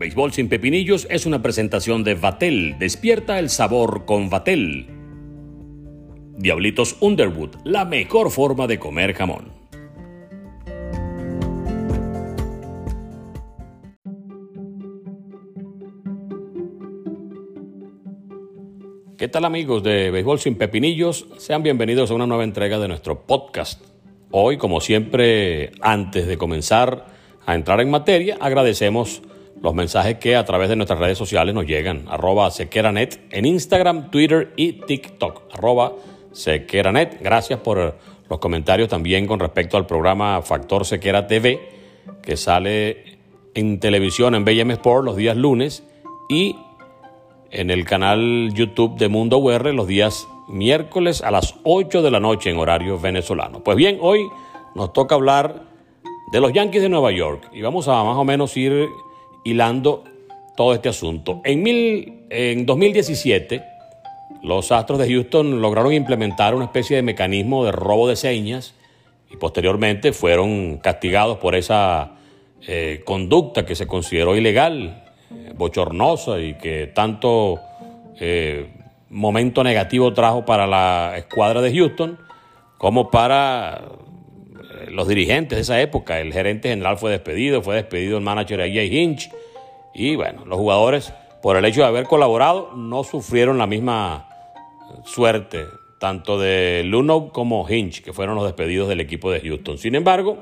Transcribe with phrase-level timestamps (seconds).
[0.00, 2.78] Béisbol sin pepinillos es una presentación de Vatel.
[2.78, 4.86] Despierta el sabor con Vatel.
[6.38, 9.52] Diablitos Underwood, la mejor forma de comer jamón.
[19.18, 21.26] ¿Qué tal amigos de Béisbol sin Pepinillos?
[21.36, 23.84] Sean bienvenidos a una nueva entrega de nuestro podcast.
[24.30, 27.04] Hoy, como siempre, antes de comenzar
[27.44, 29.20] a entrar en materia, agradecemos
[29.62, 32.06] los mensajes que a través de nuestras redes sociales nos llegan.
[32.08, 35.42] Arroba sequeranet en Instagram, Twitter y TikTok.
[35.52, 35.92] Arroba
[36.32, 37.20] sequeranet.
[37.20, 37.96] Gracias por
[38.28, 41.60] los comentarios también con respecto al programa Factor Sequera TV,
[42.22, 43.18] que sale
[43.54, 45.82] en televisión en BM los días lunes
[46.28, 46.56] y
[47.50, 52.20] en el canal YouTube de Mundo UR los días miércoles a las 8 de la
[52.20, 53.62] noche en horario venezolano.
[53.62, 54.28] Pues bien, hoy
[54.74, 55.64] nos toca hablar
[56.32, 58.88] de los Yankees de Nueva York y vamos a más o menos ir
[59.44, 60.04] hilando
[60.56, 61.40] todo este asunto.
[61.44, 63.62] En, mil, en 2017,
[64.42, 68.74] los Astros de Houston lograron implementar una especie de mecanismo de robo de señas
[69.30, 72.12] y posteriormente fueron castigados por esa
[72.66, 77.60] eh, conducta que se consideró ilegal, eh, bochornosa y que tanto
[78.18, 78.68] eh,
[79.08, 82.18] momento negativo trajo para la escuadra de Houston
[82.78, 83.82] como para
[84.88, 86.20] los dirigentes de esa época.
[86.20, 89.30] El gerente general fue despedido, fue despedido el manager AJ Hinch.
[89.94, 94.28] Y bueno, los jugadores, por el hecho de haber colaborado, no sufrieron la misma
[95.04, 95.64] suerte,
[95.98, 99.78] tanto de Luno como Hinch, que fueron los despedidos del equipo de Houston.
[99.78, 100.38] Sin embargo,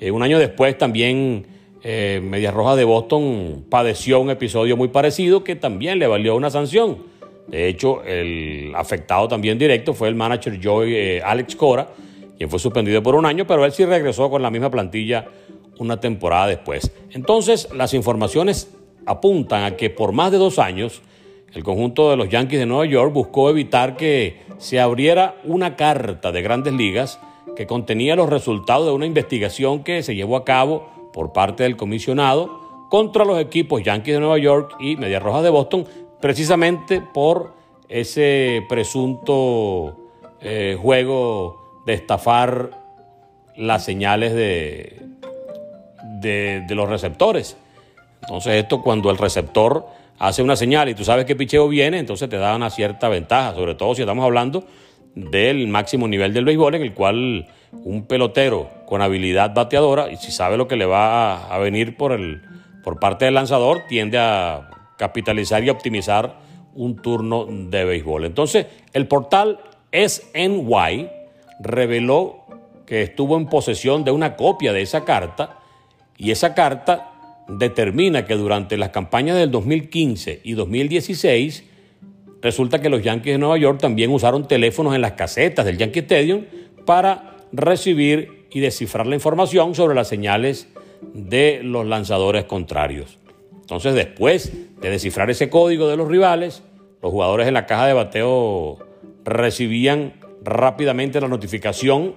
[0.00, 1.46] eh, un año después también
[1.82, 6.50] eh, Medias Rojas de Boston padeció un episodio muy parecido que también le valió una
[6.50, 6.98] sanción.
[7.46, 11.88] De hecho, el afectado también directo fue el manager Joy eh, Alex Cora,
[12.38, 15.26] quien fue suspendido por un año, pero él sí regresó con la misma plantilla
[15.78, 16.92] una temporada después.
[17.10, 18.72] Entonces, las informaciones
[19.06, 21.02] apuntan a que por más de dos años,
[21.52, 26.30] el conjunto de los Yankees de Nueva York buscó evitar que se abriera una carta
[26.30, 27.18] de grandes ligas
[27.56, 31.76] que contenía los resultados de una investigación que se llevó a cabo por parte del
[31.76, 35.84] comisionado contra los equipos Yankees de Nueva York y Medias Rojas de Boston,
[36.20, 37.54] precisamente por
[37.88, 39.96] ese presunto
[40.40, 42.70] eh, juego de estafar
[43.56, 45.00] las señales de,
[46.20, 47.56] de, los receptores.
[48.20, 49.86] Entonces esto cuando el receptor
[50.18, 53.54] hace una señal y tú sabes que picheo viene, entonces te da una cierta ventaja,
[53.54, 54.64] sobre todo si estamos hablando
[55.14, 60.30] del máximo nivel del béisbol en el cual un pelotero con habilidad bateadora y si
[60.30, 62.42] sabe lo que le va a, venir por, el,
[62.84, 66.36] por parte del lanzador, tiende a capitalizar y optimizar
[66.74, 68.26] un turno de béisbol.
[68.26, 69.60] Entonces, el portal
[69.90, 71.17] SNY
[71.60, 72.44] reveló
[72.86, 75.58] que estuvo en posesión de una copia de esa carta
[76.16, 77.12] y esa carta
[77.48, 81.64] determina que durante las campañas del 2015 y 2016
[82.42, 86.00] resulta que los Yankees de Nueva York también usaron teléfonos en las casetas del Yankee
[86.00, 86.44] Stadium
[86.84, 90.68] para recibir y descifrar la información sobre las señales
[91.12, 93.18] de los lanzadores contrarios.
[93.60, 96.62] Entonces, después de descifrar ese código de los rivales,
[97.02, 98.78] los jugadores en la caja de bateo
[99.24, 102.14] recibían rápidamente la notificación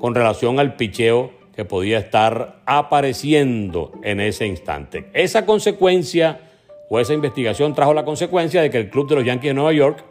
[0.00, 5.10] con relación al picheo que podía estar apareciendo en ese instante.
[5.12, 6.40] Esa consecuencia
[6.88, 9.72] o esa investigación trajo la consecuencia de que el club de los Yankees de Nueva
[9.72, 10.04] York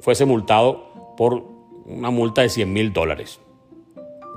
[0.00, 1.44] fuese multado por
[1.84, 3.40] una multa de 100 mil dólares.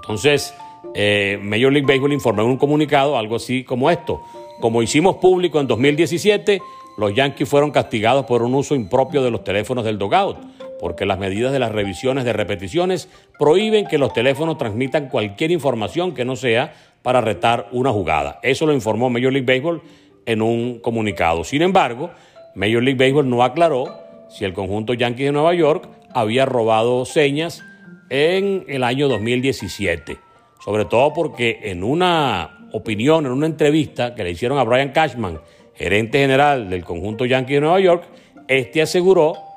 [0.02, 0.54] Entonces,
[0.94, 4.22] eh, Major League Baseball informó en un comunicado algo así como esto.
[4.60, 6.62] Como hicimos público en 2017,
[6.98, 10.38] los Yankees fueron castigados por un uso impropio de los teléfonos del dogout
[10.82, 16.16] porque las medidas de las revisiones de repeticiones prohíben que los teléfonos transmitan cualquier información
[16.16, 18.40] que no sea para retar una jugada.
[18.42, 19.84] Eso lo informó Major League Baseball
[20.26, 21.44] en un comunicado.
[21.44, 22.10] Sin embargo,
[22.56, 23.96] Major League Baseball no aclaró
[24.28, 27.64] si el conjunto Yankees de Nueva York había robado señas
[28.10, 30.18] en el año 2017.
[30.66, 35.42] Sobre todo porque en una opinión, en una entrevista que le hicieron a Brian Cashman,
[35.76, 38.04] gerente general del conjunto Yankees de Nueva York,
[38.48, 39.51] este aseguró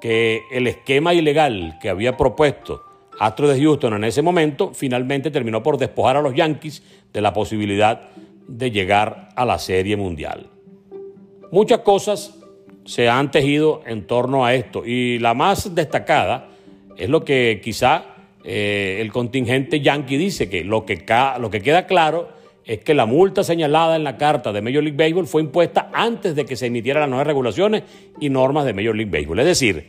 [0.00, 2.84] que el esquema ilegal que había propuesto
[3.18, 7.32] Astro de Houston en ese momento finalmente terminó por despojar a los Yankees de la
[7.32, 8.08] posibilidad
[8.46, 10.46] de llegar a la Serie Mundial.
[11.50, 12.38] Muchas cosas
[12.84, 16.48] se han tejido en torno a esto y la más destacada
[16.96, 18.04] es lo que quizá
[18.44, 21.04] eh, el contingente yankee dice, que lo que,
[21.40, 22.28] lo que queda claro
[22.68, 26.36] es que la multa señalada en la carta de Major League Baseball fue impuesta antes
[26.36, 27.82] de que se emitieran las nuevas regulaciones
[28.20, 29.40] y normas de Major League Baseball.
[29.40, 29.88] Es decir,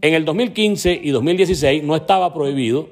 [0.00, 2.88] en el 2015 y 2016 no estaba prohibido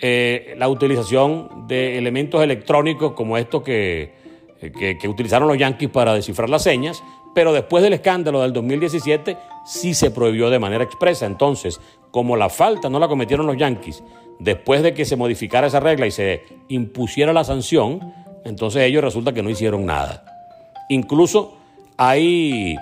[0.00, 4.18] eh, la utilización de elementos electrónicos como estos que
[4.60, 7.02] que, que utilizaron los Yankees para descifrar las señas,
[7.34, 9.36] pero después del escándalo del 2017
[9.68, 11.26] sí se prohibió de manera expresa.
[11.26, 11.80] Entonces,
[12.10, 14.02] como la falta no la cometieron los Yankees,
[14.38, 18.12] después de que se modificara esa regla y se impusiera la sanción,
[18.44, 20.24] entonces ellos resulta que no hicieron nada.
[20.88, 21.58] Incluso
[21.98, 22.76] hay,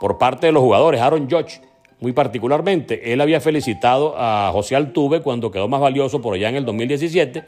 [0.00, 1.60] por parte de los jugadores, Aaron Judge,
[1.98, 6.56] muy particularmente, él había felicitado a José Altuve cuando quedó más valioso por allá en
[6.56, 7.44] el 2017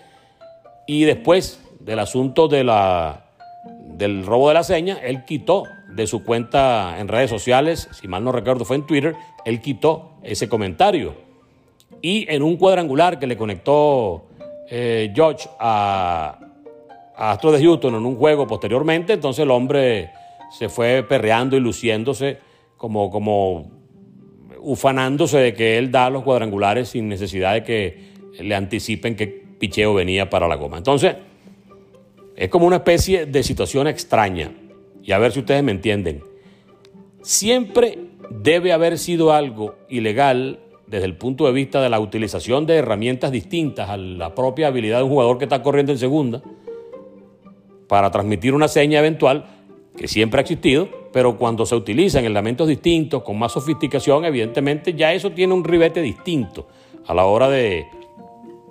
[0.87, 3.25] y después del asunto de la,
[3.97, 5.65] del robo de la seña, él quitó
[5.95, 10.13] de su cuenta en redes sociales, si mal no recuerdo fue en Twitter, él quitó
[10.23, 11.15] ese comentario.
[12.01, 14.25] Y en un cuadrangular que le conectó
[14.69, 16.39] eh, George a,
[17.17, 20.11] Astro de Houston en un juego posteriormente, entonces el hombre
[20.59, 22.39] se fue perreando y luciéndose
[22.77, 23.71] como, como
[24.61, 29.95] ufanándose de que él da los cuadrangulares sin necesidad de que le anticipen qué picheo
[29.95, 30.79] venía para la goma.
[30.79, 31.15] Entonces,
[32.35, 34.51] es como una especie de situación extraña.
[35.03, 36.23] Y a ver si ustedes me entienden.
[37.23, 37.99] Siempre
[38.31, 43.31] debe haber sido algo ilegal desde el punto de vista de la utilización de herramientas
[43.33, 46.43] distintas a la propia habilidad de un jugador que está corriendo en segunda
[47.89, 49.47] para transmitir una seña eventual
[49.97, 55.13] que siempre ha existido, pero cuando se utilizan elementos distintos, con más sofisticación, evidentemente ya
[55.13, 56.69] eso tiene un ribete distinto
[57.07, 57.87] a la hora de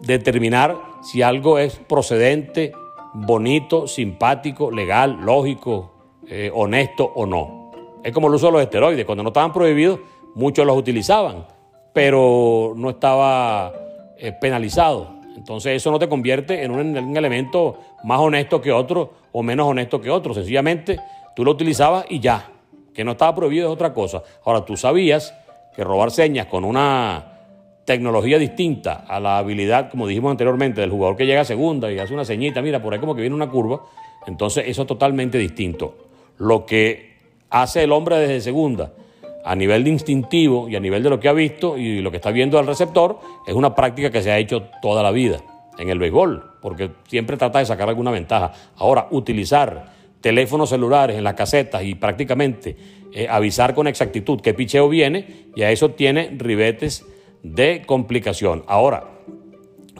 [0.01, 2.71] determinar si algo es procedente,
[3.13, 5.90] bonito, simpático, legal, lógico,
[6.27, 7.71] eh, honesto o no.
[8.03, 9.05] Es como el uso de los esteroides.
[9.05, 9.99] Cuando no estaban prohibidos,
[10.35, 11.45] muchos los utilizaban,
[11.93, 13.71] pero no estaba
[14.17, 15.21] eh, penalizado.
[15.35, 20.01] Entonces eso no te convierte en un, elemento más honesto que otro o menos honesto
[20.01, 20.33] que otro.
[20.33, 20.99] Sencillamente
[21.35, 22.49] tú lo utilizabas y ya.
[22.93, 24.21] Que no estaba prohibido es otra cosa.
[24.43, 25.33] Ahora tú sabías
[25.75, 27.31] que robar señas con una
[27.85, 31.99] tecnología distinta a la habilidad, como dijimos anteriormente, del jugador que llega a segunda y
[31.99, 33.81] hace una señita, mira, por ahí como que viene una curva,
[34.27, 36.10] entonces eso es totalmente distinto.
[36.37, 37.11] Lo que
[37.49, 38.93] hace el hombre desde segunda
[39.43, 42.17] a nivel de instintivo y a nivel de lo que ha visto y lo que
[42.17, 45.41] está viendo al receptor, es una práctica que se ha hecho toda la vida
[45.77, 48.53] en el béisbol, porque siempre trata de sacar alguna ventaja.
[48.75, 52.77] Ahora, utilizar teléfonos celulares en las casetas y prácticamente
[53.13, 57.05] eh, avisar con exactitud qué picheo viene, y a eso tiene ribetes
[57.41, 58.63] de complicación.
[58.67, 59.05] Ahora,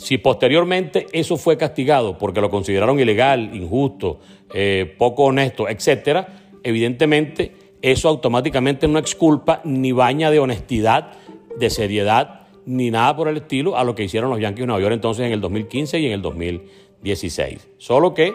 [0.02, 4.20] si posteriormente eso fue castigado porque lo consideraron ilegal, injusto,
[4.52, 7.52] eh, poco honesto, etcétera, evidentemente
[7.84, 11.12] eso automáticamente no exculpa ni baña de honestidad,
[11.56, 14.82] de seriedad, ni nada por el estilo a lo que hicieron los Yankees de Nueva
[14.82, 17.70] York entonces en el 2015 y en el 2016.
[17.78, 18.34] Solo que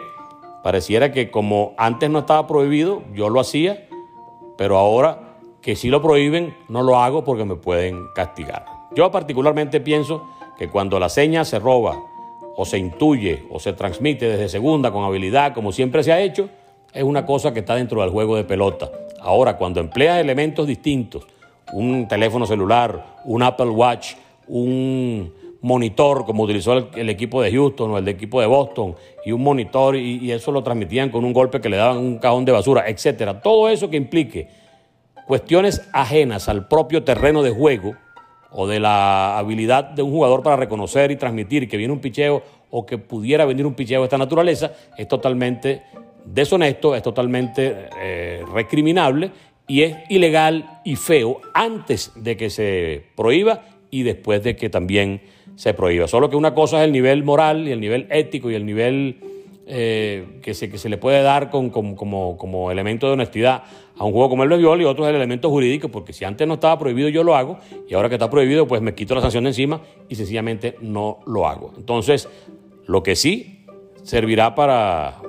[0.62, 3.88] pareciera que como antes no estaba prohibido, yo lo hacía,
[4.56, 8.66] pero ahora que sí lo prohíben, no lo hago porque me pueden castigar.
[8.94, 11.96] Yo particularmente pienso que cuando la seña se roba
[12.56, 16.48] o se intuye o se transmite desde segunda con habilidad, como siempre se ha hecho,
[16.92, 18.90] es una cosa que está dentro del juego de pelota.
[19.20, 21.26] Ahora, cuando empleas elementos distintos,
[21.72, 24.14] un teléfono celular, un Apple Watch,
[24.48, 28.94] un monitor, como utilizó el, equipo de Houston o el equipo de Boston,
[29.24, 32.18] y un monitor, y, y, eso lo transmitían con un golpe que le daban un
[32.18, 33.42] cajón de basura, etcétera.
[33.42, 34.48] Todo eso que implique
[35.26, 37.96] cuestiones ajenas al propio terreno de juego
[38.56, 42.42] o de la habilidad de un jugador para reconocer y transmitir que viene un picheo
[42.70, 45.82] o que pudiera venir un picheo de esta naturaleza, es totalmente
[46.24, 49.30] deshonesto, es totalmente eh, recriminable
[49.68, 55.20] y es ilegal y feo antes de que se prohíba y después de que también
[55.54, 56.08] se prohíba.
[56.08, 59.18] Solo que una cosa es el nivel moral y el nivel ético y el nivel
[59.66, 63.64] eh, que, se, que se le puede dar con, como, como, elemento de honestidad
[63.98, 66.46] a un juego como el béisbol y otro es el elemento jurídico, porque si antes
[66.46, 69.20] no estaba prohibido yo lo hago y ahora que está prohibido pues me quito la
[69.20, 71.72] sanción de encima y sencillamente no lo hago.
[71.76, 72.28] Entonces,
[72.86, 73.64] lo que sí
[74.02, 75.20] servirá para,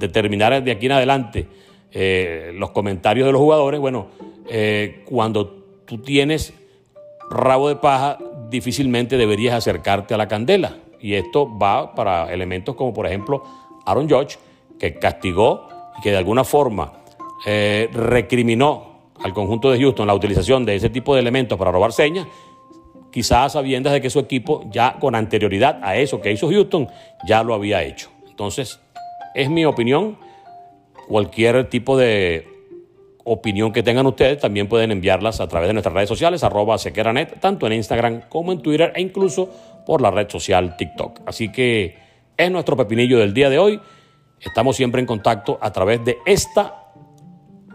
[0.00, 1.46] determinar de aquí en adelante
[1.92, 4.08] eh, los comentarios de los jugadores, bueno,
[4.48, 5.46] eh, cuando
[5.84, 6.52] tú tienes
[7.30, 10.78] rabo de paja, difícilmente deberías acercarte a la candela.
[11.00, 13.44] Y esto va para elementos como, por ejemplo,
[13.86, 14.38] Aaron Judge,
[14.78, 16.92] que castigó y que de alguna forma
[17.46, 21.92] eh, recriminó al conjunto de Houston la utilización de ese tipo de elementos para robar
[21.92, 22.26] señas,
[23.10, 26.88] quizás sabiendo de que su equipo ya con anterioridad a eso que hizo Houston
[27.26, 28.10] ya lo había hecho.
[28.28, 28.80] Entonces,
[29.34, 30.18] es mi opinión.
[31.08, 32.46] Cualquier tipo de
[33.24, 37.40] opinión que tengan ustedes también pueden enviarlas a través de nuestras redes sociales, arroba sequeranet,
[37.40, 39.50] tanto en Instagram como en Twitter e incluso
[39.84, 41.20] por la red social TikTok.
[41.26, 41.96] Así que
[42.36, 43.80] es nuestro pepinillo del día de hoy.
[44.40, 46.79] Estamos siempre en contacto a través de esta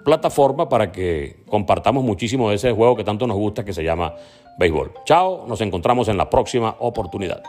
[0.06, 4.14] plataforma para que compartamos muchísimo de ese juego que tanto nos gusta que se llama
[4.58, 4.94] béisbol.
[5.04, 7.44] Chao, nos encontramos en la próxima oportunidad.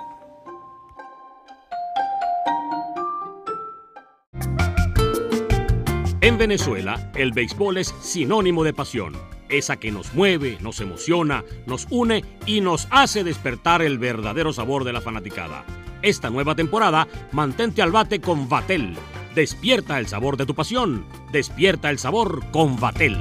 [6.20, 9.12] En Venezuela, el béisbol es sinónimo de pasión,
[9.48, 14.82] esa que nos mueve, nos emociona, nos une y nos hace despertar el verdadero sabor
[14.82, 15.64] de la fanaticada.
[16.02, 18.96] Esta nueva temporada, mantente al bate con Vatel.
[19.36, 23.18] Despierta el sabor de tu pasión, despierta el sabor con Vatel.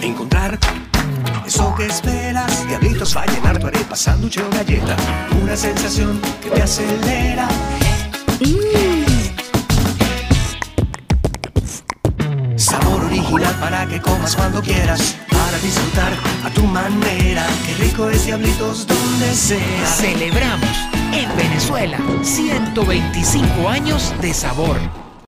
[0.00, 0.60] Encontrar
[1.44, 4.96] eso que esperas, diablitos va a llenar tu arepa, sándwich o galleta,
[5.42, 7.48] una sensación que te acelera.
[12.54, 15.16] Sabor original para que comas cuando quieras,
[15.48, 16.12] para disfrutar
[16.44, 17.46] a tu manera.
[17.64, 19.86] Qué rico es diablitos donde sea.
[19.86, 20.68] Celebramos
[21.14, 25.07] en Venezuela 125 años de sabor.